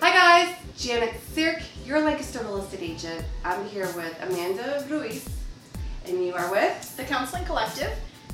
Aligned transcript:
Hi 0.00 0.12
guys, 0.12 0.56
Janet 0.76 1.14
Sirk, 1.32 1.62
your 1.86 2.00
Lancaster 2.00 2.40
real 2.40 2.58
estate 2.58 2.82
agent. 2.82 3.24
I'm 3.44 3.64
here 3.68 3.86
with 3.96 4.14
Amanda 4.22 4.84
Ruiz, 4.90 5.26
and 6.06 6.22
you 6.24 6.34
are 6.34 6.50
with? 6.50 6.96
The 6.96 7.04
Counseling 7.04 7.44
Collective. 7.44 7.92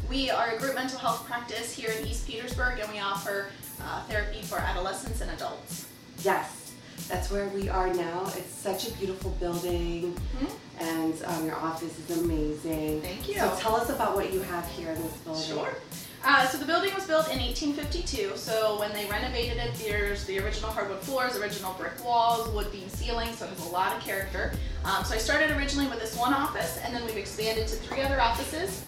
We 0.09 0.31
are 0.31 0.51
a 0.51 0.59
group 0.59 0.75
mental 0.75 0.99
health 0.99 1.25
practice 1.27 1.73
here 1.73 1.91
in 1.91 2.05
East 2.07 2.27
Petersburg 2.27 2.81
and 2.81 2.91
we 2.93 2.99
offer 2.99 3.51
uh, 3.81 4.03
therapy 4.05 4.43
for 4.43 4.59
adolescents 4.59 5.21
and 5.21 5.31
adults. 5.31 5.87
Yes, 6.25 6.73
that's 7.09 7.31
where 7.31 7.47
we 7.49 7.69
are 7.69 7.93
now. 7.95 8.25
It's 8.37 8.53
such 8.53 8.89
a 8.89 8.93
beautiful 8.95 9.31
building, 9.39 10.15
Mhm. 10.41 10.51
And 10.81 11.23
um, 11.27 11.47
your 11.47 11.57
office 11.57 11.99
is 11.99 12.23
amazing. 12.23 13.03
Thank 13.03 13.29
you. 13.29 13.35
So 13.35 13.55
tell 13.59 13.77
us 13.77 13.91
about 13.91 14.15
what 14.15 14.33
you 14.33 14.41
have 14.41 14.67
here 14.71 14.91
in 14.91 15.03
this 15.03 15.17
building. 15.19 15.43
Sure. 15.43 15.75
Uh, 16.23 16.47
so 16.47 16.59
the 16.59 16.67
building 16.67 16.93
was 16.95 17.07
built 17.07 17.33
in 17.33 17.39
1852. 17.39 18.37
So 18.37 18.79
when 18.79 18.93
they 18.93 19.07
renovated 19.07 19.57
it, 19.57 19.75
there's 19.75 20.25
the 20.25 20.39
original 20.39 20.71
hardwood 20.71 21.01
floors, 21.01 21.37
original 21.37 21.73
brick 21.75 22.05
walls, 22.05 22.49
wood 22.55 22.71
beam 22.73 22.89
ceilings. 22.89 23.39
So 23.39 23.47
it 23.47 23.51
has 23.51 23.67
a 23.67 23.71
lot 23.71 23.97
of 23.97 24.03
character. 24.03 24.53
Um, 24.85 25.05
so 25.05 25.15
I 25.15 25.19
started 25.19 25.51
originally 25.57 25.89
with 25.89 26.01
this 26.01 26.17
one 26.17 26.35
office, 26.35 26.79
and 26.85 26.95
then 26.95 27.05
we've 27.07 27.17
expanded 27.17 27.69
to 27.69 27.77
three 27.77 28.03
other 28.03 28.21
offices, 28.21 28.85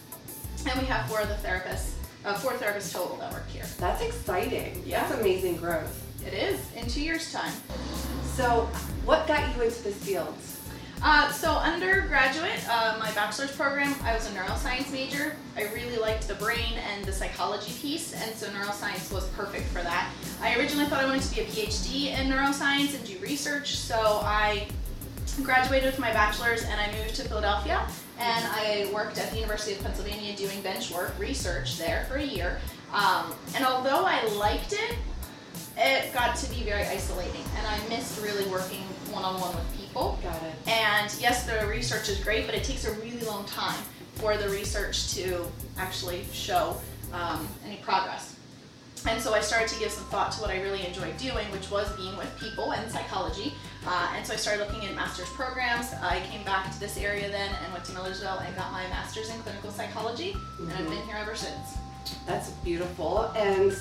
and 0.68 0.80
we 0.80 0.86
have 0.86 1.08
four 1.08 1.20
other 1.20 1.36
therapists, 1.42 1.92
uh, 2.24 2.34
four 2.34 2.52
therapists 2.52 2.92
total 2.92 3.16
that 3.16 3.32
work 3.32 3.48
here. 3.48 3.64
That's 3.78 4.02
exciting. 4.02 4.82
Yeah. 4.84 5.06
That's 5.08 5.20
amazing 5.20 5.56
growth. 5.56 5.98
It 6.26 6.34
is 6.34 6.60
in 6.76 6.86
two 6.86 7.02
years' 7.02 7.32
time. 7.32 7.52
So, 8.34 8.68
what 9.04 9.26
got 9.26 9.54
you 9.56 9.62
into 9.62 9.82
this 9.82 9.96
field? 9.96 10.34
Uh, 11.04 11.32
so 11.32 11.54
undergraduate, 11.56 12.64
uh, 12.70 12.96
my 13.00 13.10
bachelor's 13.10 13.50
program, 13.56 13.92
I 14.04 14.14
was 14.14 14.30
a 14.30 14.34
neuroscience 14.34 14.92
major. 14.92 15.34
I 15.56 15.64
really 15.74 15.96
liked 15.96 16.28
the 16.28 16.36
brain 16.36 16.78
and 16.92 17.04
the 17.04 17.12
psychology 17.12 17.72
piece, 17.72 18.14
and 18.14 18.32
so 18.36 18.46
neuroscience 18.50 19.12
was 19.12 19.26
perfect 19.30 19.66
for 19.70 19.82
that. 19.82 20.08
I 20.40 20.56
originally 20.56 20.86
thought 20.86 21.02
I 21.02 21.06
wanted 21.06 21.22
to 21.22 21.34
be 21.34 21.40
a 21.40 21.44
PhD 21.44 22.16
in 22.16 22.30
neuroscience 22.30 22.94
and 22.94 23.04
do 23.04 23.18
research, 23.18 23.74
so 23.74 24.20
I 24.22 24.68
graduated 25.42 25.86
with 25.86 25.98
my 25.98 26.12
bachelor's 26.12 26.62
and 26.62 26.80
I 26.80 26.92
moved 26.92 27.16
to 27.16 27.24
Philadelphia, 27.24 27.84
and 28.20 28.46
I 28.46 28.88
worked 28.94 29.18
at 29.18 29.28
the 29.32 29.38
University 29.38 29.72
of 29.74 29.82
Pennsylvania 29.82 30.36
doing 30.36 30.60
bench 30.62 30.92
work, 30.92 31.18
research 31.18 31.78
there 31.78 32.04
for 32.08 32.14
a 32.14 32.24
year. 32.24 32.60
Um, 32.92 33.34
and 33.56 33.66
although 33.66 34.04
I 34.04 34.24
liked 34.36 34.72
it, 34.72 34.96
it 35.76 36.14
got 36.14 36.36
to 36.36 36.50
be 36.50 36.62
very 36.62 36.84
isolating, 36.84 37.42
and 37.56 37.66
I 37.66 37.88
missed 37.88 38.22
really 38.22 38.48
working 38.48 38.84
one-on-one 39.12 39.54
with 39.54 39.76
people. 39.78 40.18
Got 40.22 40.42
it. 40.42 40.54
And 40.68 41.14
yes, 41.20 41.44
the 41.46 41.66
research 41.66 42.08
is 42.08 42.18
great, 42.22 42.46
but 42.46 42.54
it 42.54 42.64
takes 42.64 42.84
a 42.86 42.92
really 42.94 43.20
long 43.20 43.44
time 43.46 43.80
for 44.16 44.36
the 44.36 44.48
research 44.48 45.14
to 45.14 45.46
actually 45.78 46.24
show 46.32 46.76
um, 47.12 47.48
any 47.66 47.76
progress. 47.76 48.36
And 49.08 49.20
so 49.20 49.34
I 49.34 49.40
started 49.40 49.68
to 49.68 49.78
give 49.80 49.90
some 49.90 50.04
thought 50.06 50.30
to 50.32 50.40
what 50.40 50.50
I 50.50 50.60
really 50.62 50.86
enjoyed 50.86 51.16
doing, 51.16 51.44
which 51.50 51.70
was 51.70 51.90
being 51.96 52.16
with 52.16 52.30
people 52.38 52.72
and 52.72 52.90
psychology. 52.90 53.52
Uh, 53.84 54.12
and 54.16 54.24
so 54.24 54.32
I 54.32 54.36
started 54.36 54.64
looking 54.64 54.88
at 54.88 54.94
master's 54.94 55.28
programs. 55.30 55.92
I 56.00 56.20
came 56.30 56.44
back 56.44 56.72
to 56.72 56.78
this 56.78 56.96
area 56.96 57.28
then 57.28 57.50
and 57.64 57.72
went 57.72 57.84
to 57.86 57.92
Millersville 57.92 58.38
and 58.46 58.54
got 58.54 58.70
my 58.70 58.84
master's 58.88 59.28
in 59.28 59.36
clinical 59.40 59.72
psychology, 59.72 60.36
and 60.60 60.72
I've 60.72 60.86
Mhm. 60.86 60.90
been 60.90 61.06
here 61.08 61.16
ever 61.16 61.34
since. 61.34 61.74
That's 62.26 62.50
beautiful. 62.62 63.22
And 63.34 63.72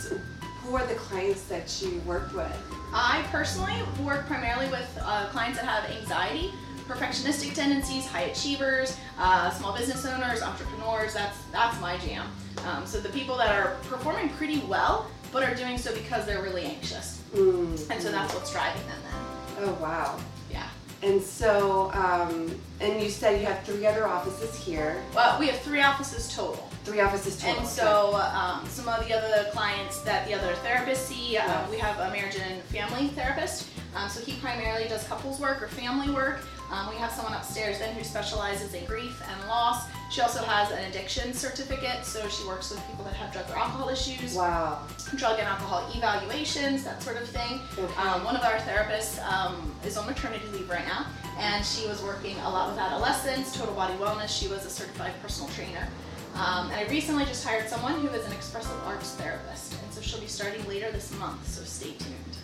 who 0.64 0.76
are 0.76 0.86
the 0.86 0.96
clients 0.96 1.44
that 1.46 1.82
you 1.82 2.00
work 2.06 2.34
with? 2.36 2.52
I 2.94 3.24
personally 3.32 3.74
work 4.04 4.26
primarily 4.28 4.68
with 4.70 5.00
uh, 5.04 5.28
clients 5.30 5.60
that 5.60 5.66
have 5.68 5.90
anxiety, 6.02 6.52
perfectionistic 6.88 7.54
tendencies, 7.54 8.06
high 8.06 8.24
achievers, 8.24 8.98
uh, 9.18 9.50
small 9.52 9.76
business 9.78 10.06
owners, 10.06 10.42
entrepreneurs. 10.42 11.14
That's 11.14 11.38
that's 11.52 11.80
my 11.82 11.98
jam. 12.00 12.28
Um, 12.66 12.86
so 12.86 13.00
the 13.00 13.10
people 13.10 13.38
that 13.38 13.50
are 13.56 13.76
performing 13.84 14.30
pretty 14.30 14.60
well, 14.68 15.08
but 15.32 15.44
are 15.44 15.56
doing 15.56 15.78
so 15.78 15.94
because 15.94 16.26
they're 16.26 16.42
really 16.44 16.66
anxious, 16.66 17.22
Mm. 17.34 17.90
and 17.90 18.02
so 18.04 18.12
that's 18.12 18.34
what's 18.34 18.52
driving 18.52 18.86
them. 18.88 18.98
Then, 19.04 19.70
Oh 19.70 19.74
wow. 19.82 20.20
yeah. 20.52 20.68
And 21.02 21.22
so, 21.22 21.90
um, 21.94 22.54
and 22.82 23.02
you 23.02 23.10
said 23.10 23.40
you 23.40 23.46
have 23.48 23.64
three 23.64 23.86
other 23.88 24.06
offices 24.08 24.56
here. 24.58 25.02
Well, 25.16 25.40
we 25.40 25.48
have 25.48 25.60
three 25.62 25.82
offices 25.82 26.34
total. 26.36 26.70
Three 26.84 27.00
offices 27.00 27.40
total. 27.40 27.60
And 27.60 27.68
so 27.68 28.16
um, 28.16 28.66
some 28.68 28.88
of 28.88 29.08
the 29.08 29.14
other 29.16 29.50
clients 29.52 30.02
that 30.02 30.28
the 30.28 30.34
other 30.34 30.54
therapists 30.66 31.08
see, 31.08 31.34
Yeah. 31.34 31.70
we 31.70 31.78
have 31.78 32.00
a 32.00 32.10
marriage 32.12 32.36
and 32.38 32.62
family 32.64 33.10
therapist. 33.10 33.68
Um, 33.96 34.10
so 34.10 34.20
he 34.22 34.40
primarily 34.40 34.88
does 34.88 35.04
couples 35.04 35.40
work 35.40 35.62
or 35.62 35.68
family 35.68 36.12
work. 36.14 36.42
Um, 36.72 36.90
we 36.90 36.96
have 36.96 37.12
someone 37.12 37.34
upstairs 37.34 37.80
then 37.80 37.94
who 37.94 38.04
specializes 38.04 38.74
in 38.74 38.86
grief 38.86 39.22
and 39.30 39.48
loss. 39.50 39.84
She 40.10 40.22
also 40.22 40.42
has 40.44 40.72
an 40.72 40.90
addiction 40.90 41.34
certificate, 41.34 42.04
so 42.06 42.28
she 42.30 42.48
works 42.48 42.72
with 42.72 42.86
people 42.88 43.04
that 43.06 43.14
have 43.14 43.32
drug 43.32 43.50
or 43.50 43.58
alcohol 43.58 43.90
issues, 43.90 44.36
wow. 44.36 44.80
drug 45.16 45.38
and 45.40 45.48
alcohol 45.48 45.90
evaluations, 45.94 46.84
that 46.86 47.04
sort 47.04 47.22
of 47.22 47.28
thing. 47.28 47.60
Okay. 47.78 47.94
Um, 48.02 48.24
one 48.24 48.36
of 48.36 48.44
our 48.44 48.58
therapists 48.60 49.22
um, 49.30 49.74
is 49.86 49.98
on 49.98 50.06
maternity 50.06 50.46
leave 50.54 50.70
right 50.70 50.86
now, 50.86 51.06
and 51.38 51.64
she 51.66 51.88
was 51.88 52.02
working 52.02 52.38
a 52.40 52.50
lot 52.50 52.70
with 52.70 52.80
adolescents, 52.80 53.56
total 53.56 53.76
body 53.76 53.94
wellness. 53.96 54.30
She 54.30 54.48
was 54.48 54.66
a 54.66 54.70
certified 54.70 55.14
personal 55.22 55.50
trainer. 55.52 55.88
Um, 56.36 56.70
and 56.72 56.74
I 56.76 56.88
recently 56.90 57.26
just 57.26 57.46
hired 57.46 57.68
someone 57.70 57.94
who 58.02 58.08
is 58.10 58.26
an 58.26 58.32
expressive 58.32 58.76
arts 58.86 59.12
therapist, 59.16 59.74
and 59.74 59.94
so 59.94 60.02
she'll 60.02 60.20
be 60.22 60.28
starting 60.28 60.66
later 60.68 60.92
this 60.92 61.12
month, 61.20 61.46
so 61.48 61.64
stay 61.64 61.92
tuned. 61.92 62.38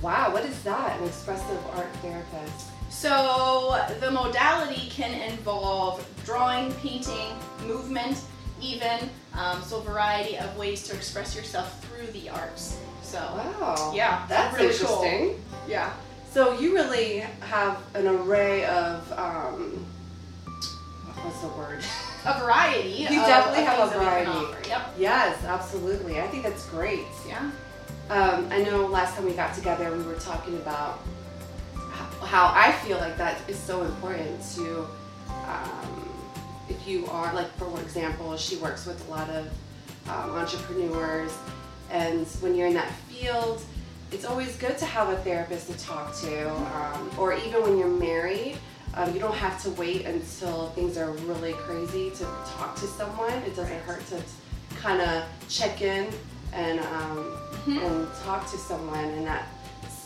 Wow. 0.00 0.32
What 0.32 0.44
is 0.44 0.60
that? 0.62 0.98
An 1.00 1.06
expressive 1.06 1.58
art 1.76 1.92
therapist. 1.96 2.66
So 2.90 3.80
the 4.00 4.10
modality 4.10 4.88
can 4.90 5.12
involve 5.30 6.06
drawing, 6.24 6.72
painting, 6.74 7.32
movement, 7.66 8.18
even, 8.60 9.10
um, 9.34 9.62
so 9.62 9.78
a 9.78 9.82
variety 9.82 10.36
of 10.38 10.56
ways 10.56 10.82
to 10.84 10.94
express 10.94 11.34
yourself 11.34 11.84
through 11.84 12.06
the 12.08 12.28
arts. 12.30 12.78
So, 13.02 13.18
Wow. 13.18 13.92
yeah, 13.94 14.24
That's 14.28 14.56
really 14.56 14.74
cool. 14.74 15.02
interesting. 15.02 15.44
Yeah. 15.68 15.92
So 16.32 16.58
you 16.58 16.74
really 16.74 17.24
have 17.40 17.78
an 17.94 18.06
array 18.06 18.64
of 18.66 19.12
um, 19.18 19.84
what's 21.24 21.40
the 21.40 21.48
word? 21.48 21.80
a 22.24 22.40
variety. 22.40 22.90
You 22.90 23.08
definitely 23.08 23.64
have 23.64 23.78
a 23.78 23.90
things 23.90 23.92
that 23.92 23.98
we 23.98 24.24
can 24.24 24.34
variety. 24.34 24.68
Yep. 24.68 24.94
Yes, 24.98 25.44
absolutely. 25.44 26.20
I 26.20 26.26
think 26.28 26.42
that's 26.42 26.66
great. 26.66 27.00
Yeah. 27.26 27.50
Um, 28.10 28.48
I 28.50 28.62
know 28.62 28.86
last 28.86 29.16
time 29.16 29.24
we 29.24 29.32
got 29.32 29.54
together, 29.54 29.90
we 29.96 30.02
were 30.02 30.14
talking 30.14 30.56
about 30.56 31.00
how, 31.74 32.26
how 32.26 32.52
I 32.54 32.72
feel 32.72 32.98
like 32.98 33.16
that 33.16 33.38
is 33.48 33.58
so 33.58 33.82
important 33.82 34.42
to, 34.56 34.86
um, 35.28 36.08
if 36.68 36.86
you 36.86 37.06
are, 37.06 37.32
like, 37.34 37.50
for 37.56 37.80
example, 37.80 38.36
she 38.36 38.56
works 38.56 38.86
with 38.86 39.06
a 39.08 39.10
lot 39.10 39.30
of 39.30 39.46
um, 40.08 40.30
entrepreneurs, 40.30 41.36
and 41.90 42.26
when 42.40 42.54
you're 42.54 42.66
in 42.66 42.74
that 42.74 42.92
field, 43.08 43.62
it's 44.10 44.24
always 44.24 44.56
good 44.56 44.76
to 44.78 44.84
have 44.84 45.08
a 45.08 45.16
therapist 45.18 45.70
to 45.70 45.78
talk 45.78 46.14
to, 46.20 46.50
um, 46.50 47.10
or 47.18 47.32
even 47.32 47.62
when 47.62 47.78
you're 47.78 47.88
married. 47.88 48.58
Um, 48.94 49.12
you 49.14 49.20
don't 49.20 49.34
have 49.34 49.62
to 49.62 49.70
wait 49.70 50.04
until 50.06 50.68
things 50.70 50.98
are 50.98 51.10
really 51.12 51.54
crazy 51.54 52.10
to 52.10 52.24
talk 52.56 52.74
to 52.76 52.86
someone. 52.86 53.32
It 53.44 53.56
doesn't 53.56 53.80
hurt 53.82 54.04
to 54.08 54.22
kind 54.76 55.00
of 55.00 55.24
check 55.48 55.80
in 55.80 56.08
and 56.52 56.78
um, 56.80 57.38
Mhm. 57.66 57.82
and 57.86 58.08
talk 58.24 58.50
to 58.50 58.58
someone, 58.58 59.04
and 59.04 59.26
that 59.26 59.46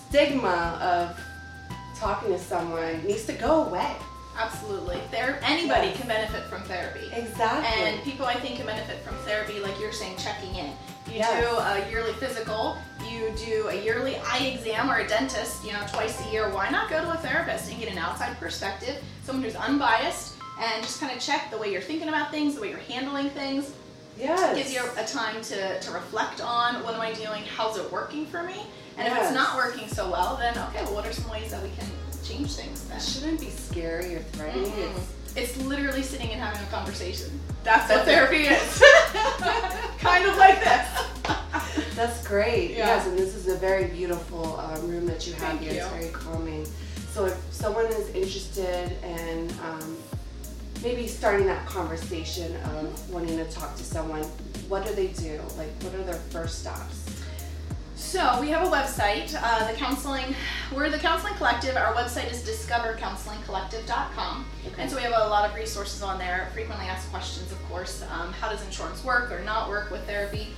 stigma 0.09 0.79
of 0.81 1.99
talking 1.99 2.33
to 2.33 2.39
someone 2.39 3.03
needs 3.05 3.25
to 3.27 3.33
go 3.33 3.65
away. 3.65 3.97
Absolutely. 4.39 5.01
There, 5.11 5.41
anybody 5.43 5.89
Yes. 5.89 5.97
can 5.99 6.09
benefit 6.09 6.45
from 6.51 6.63
therapy. 6.65 7.11
Exactly. 7.13 7.83
And 7.85 8.03
people 8.05 8.27
I 8.27 8.35
think 8.35 8.57
can 8.57 8.67
benefit 8.67 9.03
from 9.03 9.17
therapy, 9.25 9.59
like 9.61 9.81
you're 9.81 9.93
saying, 9.93 10.17
checking 10.19 10.55
in. 10.55 10.73
You 11.09 11.15
Yes. 11.19 11.44
do 11.44 11.56
a 11.56 11.91
yearly 11.91 12.12
physical, 12.15 12.77
you 13.09 13.33
do 13.37 13.69
a 13.69 13.75
yearly 13.75 14.17
eye 14.27 14.53
exam 14.55 14.91
or 14.91 14.99
a 14.99 15.06
dentist, 15.09 15.65
you 15.65 15.72
know, 15.72 15.81
twice 15.91 16.21
a 16.27 16.31
year. 16.31 16.49
Why 16.50 16.69
not 16.69 16.91
go 16.91 17.00
to 17.00 17.11
a 17.12 17.17
therapist 17.17 17.71
and 17.71 17.78
get 17.81 17.91
an 17.91 17.99
outside 17.99 18.39
perspective, 18.41 18.97
someone 19.25 19.45
who's 19.45 19.55
unbiased, 19.55 20.34
and 20.61 20.83
just 20.83 21.00
kind 21.00 21.12
of 21.15 21.21
check 21.22 21.50
the 21.50 21.59
way 21.59 21.71
you're 21.72 21.81
thinking 21.83 22.09
about 22.09 22.31
things, 22.31 22.55
the 22.56 22.61
way 22.61 22.71
you're 22.71 22.78
handling 22.78 23.31
things. 23.31 23.71
yes. 24.19 24.53
It 24.53 24.56
gives 24.56 24.72
you 24.75 24.83
a 24.98 25.04
time 25.07 25.41
to, 25.42 25.78
to 25.81 25.91
reflect 25.92 26.41
on 26.41 26.83
what 26.83 26.95
am 26.95 27.01
I 27.01 27.13
doing, 27.13 27.42
how's 27.57 27.77
it 27.78 27.91
working 27.92 28.27
for 28.27 28.42
me? 28.42 28.60
And 28.98 29.07
if 29.07 29.16
it's 29.16 29.33
not 29.33 29.57
working 29.57 29.86
so 29.89 30.10
well, 30.10 30.36
then 30.36 30.57
okay, 30.69 30.83
well, 30.84 30.95
what 30.95 31.07
are 31.07 31.13
some 31.13 31.31
ways 31.31 31.51
that 31.51 31.63
we 31.63 31.69
can 31.78 31.86
change 32.25 32.54
things 32.54 32.84
then? 32.89 32.97
It 32.97 33.03
shouldn't 33.03 33.41
be 33.41 33.51
scary 33.51 34.15
or 34.16 34.21
threatening. 34.33 34.71
Mm-mm. 34.72 35.01
It's 35.36 35.53
It's 35.59 35.65
literally 35.66 36.03
sitting 36.03 36.31
and 36.31 36.41
having 36.41 36.63
a 36.63 36.71
conversation. 36.71 37.39
That's 37.63 37.91
what 37.91 38.04
therapy 38.07 38.45
is. 38.47 38.83
kind 39.98 40.25
of 40.25 40.36
like 40.39 40.60
this. 40.65 40.89
That's 41.97 42.25
great. 42.27 42.72
Yeah. 42.72 42.89
Yes, 42.89 43.07
and 43.07 43.19
this 43.19 43.34
is 43.34 43.48
a 43.48 43.57
very 43.57 43.87
beautiful 43.87 44.60
um, 44.60 44.87
room 44.87 45.07
that 45.07 45.27
you 45.27 45.33
have 45.33 45.59
Thank 45.59 45.63
here. 45.63 45.83
It's 45.83 45.89
very 45.89 46.10
calming. 46.10 46.66
So 47.10 47.25
if 47.25 47.39
someone 47.51 47.87
is 47.87 48.10
interested 48.10 48.93
in 49.03 49.51
um, 49.65 49.97
maybe 50.83 51.07
starting 51.07 51.47
that 51.47 51.65
conversation 51.66 52.54
of 52.77 53.10
wanting 53.10 53.39
to 53.39 53.51
talk 53.51 53.75
to 53.77 53.83
someone, 53.83 54.25
what 54.69 54.84
do 54.87 54.95
they 54.95 55.07
do? 55.09 55.41
Like, 55.57 55.71
what 55.83 55.95
are 55.95 56.04
their 56.04 56.21
first 56.31 56.59
stops? 56.59 57.04
So 57.95 58.39
we 58.43 58.51
have 58.51 58.69
a 58.69 58.71
website, 58.71 59.34
uh, 59.34 59.72
the 59.72 59.78
counseling, 59.78 60.34
we're 60.75 60.91
the 60.91 60.98
counseling 60.98 61.33
collective. 61.37 61.77
Our 61.77 61.95
website 61.95 62.31
is 62.31 62.43
discovercounselingcollective.com. 62.43 64.45
Okay. 64.66 64.83
And 64.83 64.91
so 64.91 64.97
we 64.97 65.03
have 65.03 65.15
a 65.16 65.28
lot 65.28 65.48
of 65.48 65.57
resources 65.57 66.03
on 66.03 66.19
there, 66.19 66.51
frequently 66.53 66.89
asked 66.89 67.09
questions, 67.10 67.51
of 67.51 67.59
course. 67.71 68.04
Um, 68.10 68.34
how 68.34 68.51
does 68.51 68.63
insurance 68.66 69.03
work 69.03 69.33
or 69.33 69.41
not 69.45 69.71
work 69.71 69.91
with 69.91 70.04
therapy? 70.07 70.48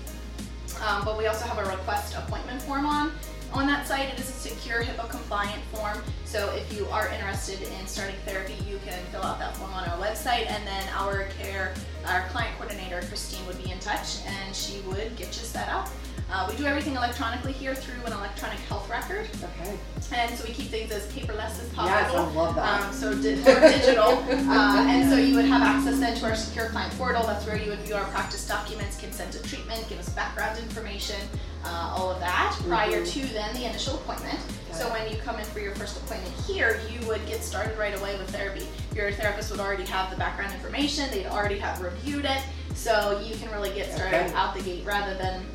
Um, 0.86 1.04
but 1.04 1.18
we 1.18 1.26
also 1.26 1.44
have 1.46 1.58
a 1.58 1.68
request 1.68 2.14
appointment 2.16 2.62
form 2.62 2.86
on. 2.86 3.12
On 3.52 3.66
that 3.66 3.86
site, 3.86 4.12
it 4.12 4.20
is 4.20 4.28
a 4.28 4.32
secure 4.32 4.82
HIPAA 4.82 5.08
compliant 5.08 5.62
form. 5.72 6.02
So 6.26 6.50
if 6.54 6.70
you 6.76 6.86
are 6.88 7.08
interested 7.08 7.62
in 7.62 7.86
starting 7.86 8.16
therapy, 8.26 8.54
you 8.68 8.78
can 8.84 9.02
fill 9.06 9.22
out 9.22 9.38
that 9.38 9.56
form 9.56 9.72
on 9.72 9.88
our 9.88 9.96
website, 9.98 10.50
and 10.50 10.66
then 10.66 10.86
our 10.94 11.24
care, 11.40 11.74
our 12.04 12.28
client 12.28 12.54
coordinator, 12.58 13.00
Christine, 13.08 13.44
would 13.46 13.62
be 13.62 13.70
in 13.70 13.78
touch, 13.78 14.18
and 14.26 14.54
she 14.54 14.80
would 14.80 15.16
get 15.16 15.28
you 15.28 15.44
set 15.44 15.68
up. 15.70 15.88
Uh, 16.30 16.46
we 16.50 16.54
do 16.58 16.66
everything 16.66 16.94
electronically 16.94 17.52
here 17.52 17.74
through 17.74 18.04
an 18.04 18.12
electronic 18.12 18.58
health 18.60 18.86
record, 18.90 19.26
Okay. 19.42 19.78
and 20.12 20.36
so 20.38 20.44
we 20.46 20.52
keep 20.52 20.68
things 20.68 20.92
as 20.92 21.06
paperless 21.10 21.58
as 21.58 21.68
possible. 21.74 21.86
Yes, 21.86 22.12
I 22.14 22.34
love 22.34 22.54
that. 22.54 22.82
Um, 22.82 22.92
so 22.92 23.14
di- 23.14 23.36
more 23.36 23.60
digital, 23.60 24.08
uh, 24.50 24.86
and 24.86 25.08
so 25.10 25.16
you 25.16 25.34
would 25.36 25.46
have 25.46 25.62
access 25.62 25.98
then 25.98 26.14
to 26.18 26.26
our 26.26 26.34
secure 26.36 26.68
client 26.68 26.92
portal. 26.98 27.22
That's 27.26 27.46
where 27.46 27.56
you 27.56 27.70
would 27.70 27.78
view 27.80 27.94
our 27.94 28.04
practice 28.10 28.46
documents, 28.46 29.00
consent 29.00 29.32
to 29.32 29.42
treatment, 29.42 29.88
give 29.88 29.98
us 29.98 30.10
background 30.10 30.58
information, 30.58 31.16
uh, 31.64 31.94
all 31.96 32.10
of 32.10 32.20
that 32.20 32.54
prior 32.68 33.00
Mhm. 33.00 33.10
to 33.12 33.26
then 33.32 33.54
the 33.54 33.64
initial 33.64 33.94
appointment. 33.94 34.38
So 34.72 34.86
when 34.90 35.10
you 35.10 35.16
come 35.22 35.38
in 35.38 35.46
for 35.46 35.60
your 35.60 35.74
first 35.76 35.96
appointment 35.96 36.34
here, 36.46 36.78
you 36.90 37.04
would 37.08 37.26
get 37.26 37.42
started 37.42 37.78
right 37.78 37.98
away 37.98 38.18
with 38.18 38.28
therapy. 38.30 38.68
Your 38.94 39.10
therapist 39.12 39.50
would 39.50 39.60
already 39.60 39.86
have 39.86 40.10
the 40.10 40.16
background 40.16 40.52
information. 40.52 41.10
They'd 41.10 41.26
already 41.26 41.58
have 41.58 41.80
reviewed 41.80 42.26
it, 42.26 42.42
so 42.74 43.18
you 43.24 43.34
can 43.36 43.50
really 43.50 43.70
get 43.70 43.90
started 43.94 44.26
Okay. 44.26 44.34
out 44.34 44.54
the 44.54 44.60
gate 44.62 44.84
rather 44.84 45.14
than 45.14 45.46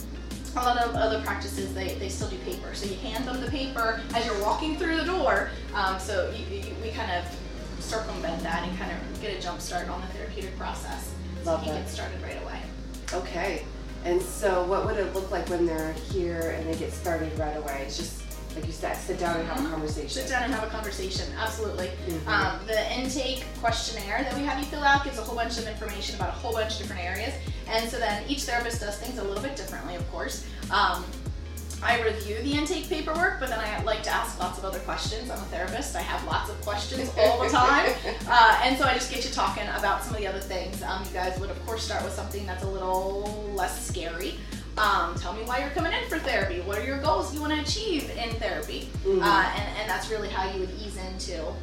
a 0.56 0.60
lot 0.60 0.78
of 0.78 0.96
other 0.96 1.22
practices 1.22 1.74
they, 1.74 1.96
they 1.96 2.10
still 2.10 2.30
do 2.30 2.38
paper 2.40 2.74
so 2.74 2.86
you 2.86 2.96
hand 2.98 3.26
them 3.26 3.42
the 3.42 3.50
paper 3.50 4.02
as 4.14 4.26
you're 4.26 4.42
walking 4.42 4.78
through 4.78 4.98
the 4.98 5.06
door 5.06 5.50
um, 5.74 6.00
so 6.00 6.32
you, 6.32 6.58
you, 6.58 6.76
we 6.82 6.90
kind 6.92 7.12
of 7.12 7.84
circumvent 7.84 8.42
that 8.44 8.68
and 8.68 8.78
kind 8.78 8.92
of 8.92 9.22
get 9.22 9.38
a 9.38 9.42
jump 9.42 9.60
start 9.60 9.90
on 9.90 10.00
the 10.02 10.08
therapeutic 10.08 10.56
process 10.58 11.14
so 11.44 11.52
Love 11.52 11.64
you 11.64 11.72
can 11.72 11.82
get 11.82 11.90
started 11.90 12.22
right 12.22 12.42
away 12.44 12.60
Okay. 13.14 13.64
And 14.06 14.22
so, 14.22 14.66
what 14.66 14.86
would 14.86 14.98
it 14.98 15.14
look 15.14 15.32
like 15.32 15.48
when 15.50 15.66
they're 15.66 15.94
here 15.94 16.56
and 16.58 16.68
they 16.68 16.78
get 16.78 16.92
started 16.92 17.38
right 17.38 17.56
away? 17.56 17.84
It's 17.86 17.96
just 17.96 18.23
like 18.56 18.66
you 18.66 18.72
said, 18.72 18.96
sit 18.96 19.20
down 19.20 19.40
and 19.40 19.48
have 19.50 19.58
a 19.60 19.62
Mhm. 19.62 19.72
conversation. 19.72 20.10
sit 20.10 20.30
down 20.30 20.44
and 20.44 20.54
have 20.54 20.64
a 20.64 20.68
conversation 20.70 21.26
absolutely 21.40 21.90
Mhm. 22.08 22.28
um, 22.28 22.60
the 22.68 22.92
intake 22.94 23.46
questionnaire 23.60 24.24
that 24.24 24.34
we 24.36 24.44
have 24.46 24.60
you 24.60 24.66
fill 24.66 24.84
out 24.84 25.04
gives 25.04 25.18
a 25.18 25.22
whole 25.22 25.36
bunch 25.36 25.58
of 25.58 25.68
information 25.68 26.16
about 26.16 26.30
a 26.30 26.34
whole 26.34 26.54
bunch 26.54 26.74
of 26.74 26.78
different 26.80 27.02
areas 27.04 27.34
and 27.68 27.90
so 27.90 27.98
then 27.98 28.24
each 28.28 28.44
therapist 28.44 28.80
does 28.82 28.96
things 28.98 29.18
a 29.18 29.24
little 29.24 29.42
bit 29.44 29.56
differently 29.56 29.96
of 29.96 30.12
course 30.12 30.44
um, 30.72 31.04
I 31.86 32.00
review 32.02 32.38
the 32.44 32.54
intake 32.54 32.88
paperwork, 32.88 33.42
but 33.42 33.50
then 33.50 33.60
I 33.60 33.84
like 33.84 34.04
to 34.04 34.10
ask 34.10 34.40
lots 34.40 34.58
of 34.58 34.64
other 34.64 34.80
questions. 34.80 35.30
I'm 35.30 35.38
a 35.38 35.42
therapist. 35.48 35.98
I 35.98 36.02
have 36.02 36.24
lots 36.24 36.50
of 36.50 36.62
questions 36.62 37.10
all 37.18 37.44
the 37.44 37.50
time. 37.50 37.92
Uh, 38.30 38.60
and 38.64 38.78
so 38.78 38.86
I 38.86 38.94
just 38.94 39.12
get 39.12 39.26
you 39.26 39.32
talking 39.32 39.64
about 39.68 40.02
some 40.02 40.14
of 40.14 40.22
the 40.22 40.26
other 40.28 40.40
things. 40.40 40.82
Um, 40.82 41.04
you 41.04 41.10
guys 41.12 41.38
would, 41.40 41.50
of 41.50 41.66
course, 41.66 41.84
start 41.84 42.06
with 42.06 42.14
something 42.14 42.46
that's 42.46 42.64
a 42.64 42.68
little 42.68 43.52
less 43.54 43.86
scary. 43.86 44.40
Um, 44.78 45.16
tell 45.16 45.34
me 45.34 45.44
why 45.44 45.60
you're 45.60 45.70
coming 45.70 45.94
in 45.94 46.08
for 46.10 46.18
therapy. 46.20 46.62
What 46.62 46.80
are 46.80 46.84
your 46.84 47.00
goals 47.02 47.34
you 47.34 47.42
want 47.42 47.54
to 47.54 47.62
achieve 47.62 48.10
in 48.18 48.30
therapy? 48.36 48.90
Mhm. 49.06 49.22
Uh, 49.22 49.52
and, 49.56 49.78
and 49.78 49.90
that's 49.90 50.10
really 50.10 50.30
how 50.30 50.52
you 50.52 50.60
would 50.62 50.72
ease 50.82 50.98
into 50.98 51.54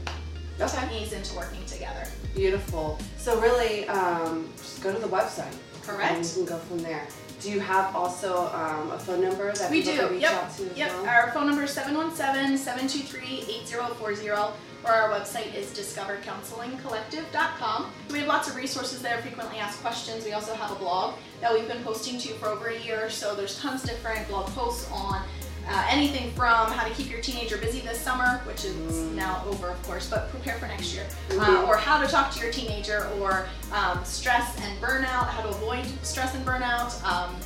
okay. 0.60 1.02
ease 1.02 1.12
into 1.12 1.34
working 1.34 1.64
together. 1.66 2.06
Beautiful. 2.34 2.98
So 3.18 3.40
really, 3.40 3.88
um, 3.88 4.48
go 4.80 4.92
to 4.92 4.98
the 4.98 5.08
website. 5.08 5.54
Correct. 5.82 6.12
And 6.12 6.24
you 6.26 6.32
can 6.34 6.44
go 6.44 6.58
from 6.58 6.78
there. 6.78 7.06
Do 7.40 7.50
you 7.50 7.60
have 7.60 7.94
also 7.96 8.48
um, 8.52 8.90
a 8.90 8.98
phone 8.98 9.22
number 9.22 9.50
that 9.52 9.70
We 9.70 9.82
do. 9.82 9.96
can 9.96 10.10
reach 10.12 10.20
Yep. 10.22 10.32
out 10.32 10.56
to 10.58 10.64
Yep. 10.76 10.90
well? 10.92 11.06
Our 11.06 11.30
phone 11.32 11.46
number 11.46 11.62
is 11.64 11.70
717-723-8040 11.74 14.52
or 14.84 14.90
our 14.92 15.10
website 15.10 15.54
is 15.54 15.66
discovercounselingcollective.com. 15.68 17.90
We 18.10 18.18
have 18.20 18.28
lots 18.28 18.48
of 18.48 18.56
resources 18.56 19.00
there, 19.02 19.18
frequently 19.22 19.58
asked 19.58 19.80
questions. 19.82 20.24
We 20.24 20.32
also 20.32 20.54
have 20.54 20.70
a 20.70 20.74
blog 20.76 21.14
that 21.40 21.52
we've 21.52 21.68
been 21.68 21.82
posting 21.82 22.18
to 22.20 22.28
for 22.34 22.48
over 22.48 22.68
a 22.68 22.78
year, 22.78 23.10
so 23.10 23.34
there's 23.34 23.58
tons 23.60 23.82
of 23.84 23.90
different 23.90 24.26
blog 24.28 24.46
posts 24.48 24.88
on 24.90 25.22
uh, 25.68 25.86
anything 25.88 26.32
from 26.32 26.70
how 26.72 26.86
to 26.86 26.94
keep 26.94 27.10
your 27.10 27.20
teenager 27.20 27.56
busy 27.58 27.80
this 27.80 28.00
summer, 28.00 28.40
which 28.46 28.64
is 28.64 28.74
Mm. 28.96 29.14
now 29.14 29.42
over, 29.46 29.68
of 29.68 29.82
course, 29.84 30.08
but 30.08 30.30
prepare 30.30 30.58
for 30.58 30.66
next 30.66 30.92
year, 30.94 31.06
uh, 31.30 31.34
Mhm. 31.34 31.68
or 31.68 31.76
how 31.76 32.00
to 32.00 32.06
talk 32.08 32.32
to 32.32 32.40
your 32.40 32.52
teenager, 32.52 33.08
or 33.20 33.48
um, 33.72 34.04
stress 34.04 34.56
and 34.60 34.80
burnout, 34.80 35.28
how 35.28 35.42
to 35.42 35.48
avoid 35.48 35.84
stress 36.02 36.34
and 36.34 36.44
burnout. 36.46 37.02
Um, 37.04 37.36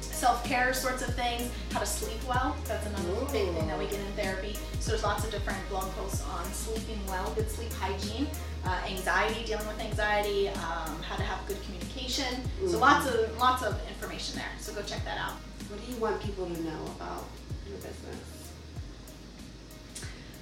self-care 0.00 0.74
sorts 0.74 1.00
of 1.02 1.14
things, 1.14 1.48
how 1.72 1.78
to 1.78 1.86
sleep 1.86 2.18
well. 2.26 2.56
That's 2.64 2.84
another 2.86 3.12
big 3.30 3.54
thing 3.54 3.68
that 3.68 3.78
we 3.78 3.86
get 3.86 4.00
in 4.00 4.12
therapy. 4.16 4.58
So 4.80 4.90
there's 4.90 5.04
lots 5.04 5.24
of 5.24 5.30
different 5.30 5.58
blog 5.68 5.88
posts 5.94 6.22
on 6.22 6.44
sleeping 6.52 7.00
well, 7.06 7.30
good 7.36 7.48
sleep 7.48 7.72
hygiene, 7.74 8.26
uh, 8.66 8.80
anxiety, 8.88 9.44
dealing 9.44 9.68
with 9.68 9.78
anxiety, 9.78 10.48
um, 10.48 11.00
how 11.08 11.14
to 11.14 11.22
have 11.22 11.38
good 11.46 11.62
communication. 11.62 12.50
So 12.66 12.78
Mhm. 12.78 12.80
lots 12.80 13.06
of 13.06 13.38
lots 13.38 13.62
of 13.62 13.78
information 13.88 14.34
there. 14.34 14.50
So 14.58 14.72
go 14.72 14.82
check 14.82 15.04
that 15.04 15.18
out. 15.18 15.34
What 15.68 15.86
do 15.86 15.92
you 15.92 15.98
want 16.00 16.20
people 16.20 16.46
to 16.46 16.62
know 16.62 16.82
about 16.96 17.24
your 17.68 17.78
business? 17.78 18.52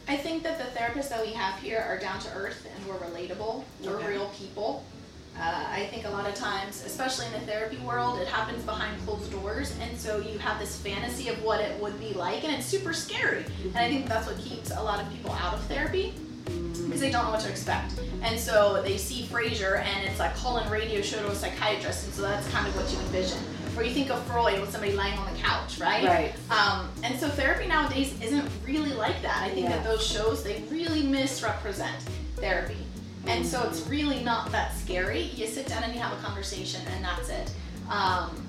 I 0.08 0.16
think 0.16 0.44
that 0.44 0.58
the 0.58 0.78
therapists 0.78 1.08
that 1.08 1.24
we 1.24 1.32
have 1.32 1.58
here 1.60 1.80
are 1.80 1.98
down 1.98 2.20
to 2.20 2.32
earth 2.32 2.66
and 2.74 2.86
we're 2.86 2.94
relatable. 2.98 3.64
We're 3.82 3.96
Okay. 3.96 4.08
real 4.10 4.30
people. 4.38 4.84
Uh, 5.38 5.42
I 5.68 5.86
think 5.92 6.06
a 6.06 6.10
lot 6.10 6.26
of 6.26 6.34
times, 6.34 6.82
especially 6.86 7.26
in 7.26 7.32
the 7.32 7.40
therapy 7.40 7.76
world, 7.78 8.18
it 8.20 8.26
happens 8.28 8.62
behind 8.64 9.04
closed 9.04 9.30
doors, 9.30 9.74
and 9.82 9.98
so 9.98 10.18
you 10.18 10.38
have 10.38 10.58
this 10.58 10.78
fantasy 10.78 11.28
of 11.28 11.42
what 11.42 11.60
it 11.60 11.78
would 11.78 12.00
be 12.00 12.14
like, 12.14 12.42
and 12.44 12.54
it's 12.54 12.64
super 12.64 12.94
scary. 12.94 13.44
And 13.64 13.76
I 13.76 13.88
think 13.88 14.06
that's 14.08 14.26
what 14.26 14.38
keeps 14.38 14.70
a 14.70 14.82
lot 14.82 14.98
of 15.02 15.10
people 15.10 15.32
out 15.32 15.52
of 15.52 15.60
therapy 15.64 16.14
because 16.46 17.00
they 17.00 17.10
don't 17.10 17.24
know 17.26 17.32
what 17.32 17.40
to 17.40 17.50
expect. 17.50 17.92
And 18.22 18.40
so 18.40 18.80
they 18.82 18.96
see 18.96 19.24
Frasier, 19.24 19.80
and 19.84 20.06
it's 20.08 20.18
like 20.18 20.34
calling 20.36 20.70
radio 20.70 21.02
show 21.02 21.18
to 21.18 21.28
a 21.30 21.34
psychiatrist, 21.34 22.06
and 22.06 22.14
so 22.14 22.22
that's 22.22 22.48
kind 22.48 22.66
of 22.66 22.74
what 22.74 22.90
you 22.90 22.98
envision. 23.00 23.38
Or 23.76 23.82
you 23.82 23.92
think 23.92 24.10
of 24.10 24.22
Freud 24.24 24.60
with 24.60 24.70
somebody 24.70 24.92
lying 24.94 25.18
on 25.18 25.32
the 25.32 25.38
couch, 25.40 25.78
right? 25.78 26.04
Right. 26.04 26.34
Um, 26.50 26.88
and 27.04 27.18
so 27.20 27.28
therapy 27.28 27.66
nowadays 27.66 28.14
isn't 28.22 28.48
really 28.64 28.92
like 28.94 29.20
that. 29.22 29.42
I 29.42 29.50
think 29.50 29.68
Yeah. 29.68 29.76
that 29.76 29.84
those 29.84 30.06
shows 30.06 30.42
they 30.42 30.62
really 30.70 31.02
misrepresent 31.02 31.96
therapy. 32.36 32.78
And 33.26 33.44
so 33.44 33.62
it's 33.64 33.80
really 33.88 34.22
not 34.22 34.50
that 34.52 34.74
scary. 34.78 35.22
You 35.34 35.46
sit 35.46 35.66
down 35.66 35.82
and 35.82 35.92
you 35.94 36.00
have 36.00 36.12
a 36.12 36.22
conversation 36.22 36.80
and 36.94 37.04
that's 37.04 37.28
it. 37.28 37.50
Um, 37.90 38.46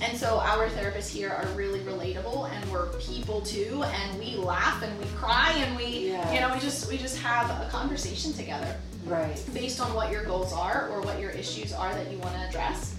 and 0.00 0.16
so 0.16 0.38
our 0.38 0.68
therapists 0.68 1.10
here 1.10 1.28
are 1.30 1.46
really 1.48 1.80
relatable 1.80 2.48
and 2.50 2.70
we're 2.72 2.86
people 2.98 3.42
too 3.42 3.84
and 3.84 4.18
we 4.18 4.36
laugh 4.36 4.82
and 4.82 4.98
we 4.98 5.04
cry 5.16 5.52
and 5.56 5.76
we 5.76 6.08
Yeah. 6.08 6.32
you 6.32 6.40
know 6.40 6.52
we 6.54 6.60
just 6.60 6.88
we 6.88 6.96
just 6.96 7.18
have 7.18 7.50
a 7.50 7.68
conversation 7.70 8.32
together 8.32 8.74
Right. 9.04 9.38
based 9.52 9.80
on 9.80 9.92
what 9.92 10.10
your 10.10 10.24
goals 10.24 10.52
are 10.54 10.88
or 10.90 11.02
what 11.02 11.20
your 11.20 11.30
issues 11.30 11.72
are 11.74 11.92
that 11.94 12.10
you 12.10 12.16
want 12.18 12.34
to 12.36 12.40
address. 12.48 12.94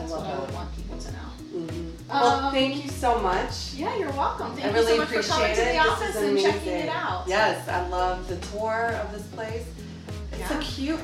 That's 0.00 0.12
love 0.12 0.26
what 0.26 0.34
I 0.34 0.38
would 0.40 0.54
want 0.54 0.76
people 0.76 0.98
to 0.98 1.12
know. 1.12 1.18
hmm 1.18 1.90
well, 2.08 2.46
Um, 2.46 2.52
thank 2.52 2.82
you 2.84 2.90
so 2.90 3.18
much. 3.20 3.74
Yeah, 3.74 3.96
you're 3.96 4.12
welcome. 4.12 4.52
Thank 4.54 4.66
I 4.66 4.70
really 4.70 4.92
you 4.92 4.98
so 4.98 4.98
much 4.98 5.08
appreciate 5.10 5.24
for 5.24 5.32
coming 5.34 5.50
it. 5.50 5.54
to 5.56 5.60
the 5.60 5.66
This 5.72 5.86
office 5.86 6.16
and 6.16 6.30
amazing. 6.30 6.52
checking 6.52 6.72
it 6.72 6.88
out. 6.88 7.24
Yes, 7.28 7.68
I 7.68 7.86
love 7.88 8.26
the 8.28 8.36
tour 8.48 8.92
of 9.02 9.12
this 9.12 9.26
place. 9.28 9.64
It's 10.32 10.50
a 10.50 10.58
cute, 10.58 11.00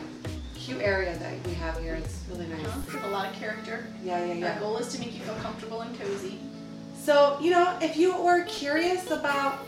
cute 0.55 0.81
area 0.81 1.17
that 1.19 1.47
we 1.47 1.53
have 1.55 1.79
here. 1.81 1.95
It's 1.95 2.21
really 2.31 2.47
nice. 2.47 2.65
Uh-huh. 2.67 3.09
A 3.09 3.11
lot 3.11 3.27
of 3.29 3.35
character. 3.35 3.87
Yeah, 4.03 4.25
yeah, 4.25 4.33
Our 4.33 4.39
yeah. 4.39 4.59
goal 4.61 4.79
is 4.79 4.89
to 4.95 4.99
make 5.01 5.13
you 5.15 5.21
feel 5.21 5.35
comfortable 5.37 5.81
and 5.83 5.99
cozy. 6.01 6.39
So, 7.03 7.37
you 7.41 7.51
know, 7.51 7.77
if 7.83 7.97
you 7.99 8.17
were 8.17 8.45
curious 8.45 9.11
about 9.11 9.59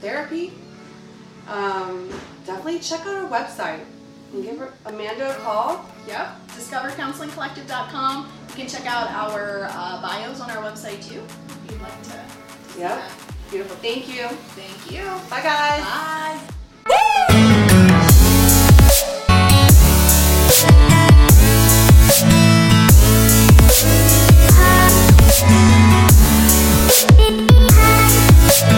therapy, 0.00 0.52
um, 1.48 2.08
definitely 2.44 2.80
check 2.80 3.00
out 3.02 3.14
our 3.24 3.28
website 3.30 3.84
and 4.32 4.42
give 4.42 4.60
Amanda 4.84 5.30
a 5.30 5.40
call. 5.42 5.84
Yep. 6.08 6.48
DiscoverCounselingCollective.com. 6.56 8.28
You 8.56 8.62
can 8.62 8.72
check 8.72 8.86
out 8.86 9.10
our 9.10 9.66
uh, 9.70 10.00
bios 10.00 10.40
on 10.40 10.50
our 10.50 10.62
website 10.62 11.06
too. 11.06 11.20
If 11.20 11.72
you'd 11.72 11.82
like 11.82 12.02
to. 12.04 12.24
Yep. 12.78 13.10
Beautiful. 13.50 13.76
Thank 13.76 14.08
you. 14.08 14.28
Thank 14.56 14.90
you. 14.90 15.04
Bye, 15.28 15.42
guys. 15.42 15.82
Bye. 15.82 16.55